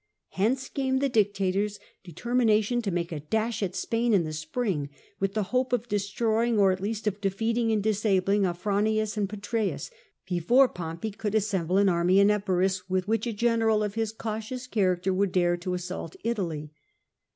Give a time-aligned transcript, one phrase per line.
[0.29, 4.89] Hence came the dictator's determination to make a dash at Spain in the spring,
[5.19, 9.91] with the hope of destroying, or at least of defeating and disabling, Afranius and Petreius,
[10.27, 14.65] before Pompey could assemble an army in Epirus with which a general of his cautious
[14.65, 16.73] character would dare to assault Italy.